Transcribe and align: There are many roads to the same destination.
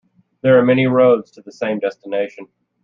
There 0.41 0.57
are 0.57 0.65
many 0.65 0.87
roads 0.87 1.29
to 1.33 1.43
the 1.43 1.51
same 1.51 1.77
destination. 1.77 2.47